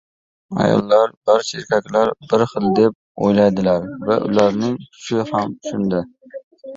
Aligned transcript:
Ayollar, 0.61 1.11
barcha 1.27 1.57
erkaklar 1.59 2.13
bir 2.31 2.45
xil, 2.53 2.65
deb 2.79 2.95
o‘ylaydilar 3.27 3.85
va 4.07 4.17
ularning 4.31 4.73
kuchi 4.87 5.21
ham 5.33 5.55
shunda; 5.69 6.01